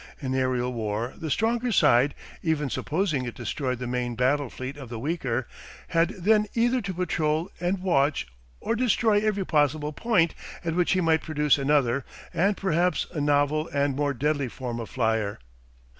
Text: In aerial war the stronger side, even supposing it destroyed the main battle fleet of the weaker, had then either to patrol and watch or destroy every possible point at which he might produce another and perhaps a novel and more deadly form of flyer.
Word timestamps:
In 0.19 0.33
aerial 0.33 0.73
war 0.73 1.13
the 1.15 1.29
stronger 1.29 1.71
side, 1.71 2.15
even 2.41 2.71
supposing 2.71 3.25
it 3.25 3.35
destroyed 3.35 3.77
the 3.77 3.85
main 3.85 4.15
battle 4.15 4.49
fleet 4.49 4.75
of 4.75 4.89
the 4.89 4.97
weaker, 4.97 5.47
had 5.89 6.09
then 6.17 6.47
either 6.55 6.81
to 6.81 6.93
patrol 6.95 7.51
and 7.59 7.83
watch 7.83 8.25
or 8.59 8.75
destroy 8.75 9.19
every 9.19 9.45
possible 9.45 9.93
point 9.93 10.33
at 10.65 10.73
which 10.73 10.93
he 10.93 11.01
might 11.01 11.21
produce 11.21 11.59
another 11.59 12.03
and 12.33 12.57
perhaps 12.57 13.05
a 13.11 13.21
novel 13.21 13.67
and 13.71 13.95
more 13.95 14.15
deadly 14.15 14.47
form 14.47 14.79
of 14.79 14.89
flyer. 14.89 15.37